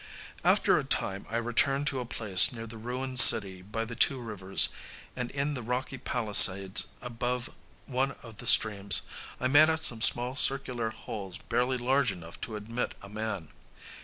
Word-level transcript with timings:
After 0.43 0.79
a 0.79 0.83
time 0.83 1.27
I 1.29 1.35
returned 1.37 1.85
to 1.89 1.99
a 1.99 2.07
place 2.07 2.51
near 2.51 2.65
the 2.65 2.79
ruined 2.79 3.19
city 3.19 3.61
by 3.61 3.85
the 3.85 3.95
two 3.95 4.19
rivers; 4.19 4.69
and 5.15 5.29
in 5.29 5.53
the 5.53 5.61
rocky 5.61 5.99
palisades 5.99 6.87
above 7.03 7.55
one 7.85 8.13
of 8.23 8.37
the 8.37 8.47
streams, 8.47 9.03
I 9.39 9.47
made 9.47 9.69
out 9.69 9.81
some 9.81 10.01
small 10.01 10.35
circular 10.35 10.89
holes 10.89 11.37
barely 11.37 11.77
large 11.77 12.11
enough 12.11 12.41
to 12.41 12.55
admit 12.55 12.95
a 13.03 13.09
man. 13.09 13.49